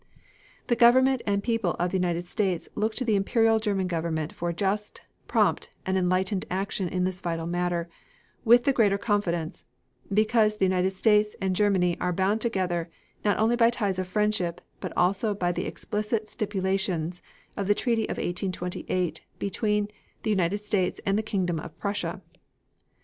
The 0.65 0.75
government 0.75 1.21
and 1.27 1.43
people 1.43 1.75
of 1.77 1.91
the 1.91 1.97
United 1.97 2.27
States 2.27 2.67
look 2.73 2.95
to 2.95 3.05
the 3.05 3.15
Imperial 3.15 3.59
German 3.59 3.85
Government 3.85 4.33
for 4.33 4.51
just, 4.51 5.01
prompt, 5.27 5.69
and 5.85 5.95
enlightened 5.95 6.43
action 6.49 6.87
in 6.89 7.03
this 7.03 7.21
vital 7.21 7.45
matter 7.45 7.87
with 8.43 8.63
the 8.63 8.73
greater 8.73 8.97
confidence, 8.97 9.63
because 10.11 10.55
the 10.57 10.65
United 10.65 10.93
States 10.93 11.35
and 11.39 11.55
Germany 11.55 11.97
are 12.01 12.11
bound 12.11 12.41
together 12.41 12.89
not 13.23 13.37
only 13.37 13.55
by 13.55 13.69
ties 13.69 13.99
of 13.99 14.07
friendship, 14.07 14.59
but 14.79 14.91
also 14.97 15.35
by 15.35 15.51
the 15.51 15.67
explicit 15.67 16.27
stipulations 16.27 17.21
of 17.55 17.67
the 17.67 17.75
Treaty 17.75 18.05
of 18.05 18.17
1828, 18.17 19.21
between 19.37 19.87
the 20.23 20.31
United 20.31 20.65
States 20.65 20.99
and 21.05 21.15
the 21.15 21.21
Kingdom 21.21 21.59
of 21.59 21.77
Prussia. 21.79 22.23